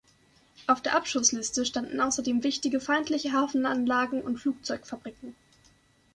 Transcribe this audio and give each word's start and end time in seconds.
Auf 0.65 0.81
der 0.81 0.95
Abschussliste 0.95 1.63
standen 1.63 2.01
außerdem 2.01 2.43
wichtige 2.43 2.79
feindliche 2.79 3.33
Hafenanlagen 3.33 4.23
und 4.23 4.39
Flugzeugfabriken. 4.39 5.35